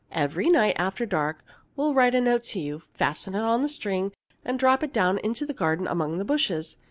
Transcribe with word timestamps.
Every 0.13 0.49
night, 0.49 0.77
after 0.79 1.05
dark, 1.05 1.45
we'll 1.75 1.93
write 1.93 2.15
a 2.15 2.21
note 2.21 2.41
to 2.45 2.59
you, 2.59 2.79
fasten 2.95 3.35
it 3.35 3.39
to 3.41 3.57
the 3.61 3.69
string, 3.69 4.11
and 4.43 4.57
drop 4.57 4.81
it 4.81 4.91
down 4.93 5.19
into 5.19 5.45
the 5.45 5.53
garden 5.53 5.85
among 5.85 6.17
the 6.17 6.25
bushes. 6.25 6.77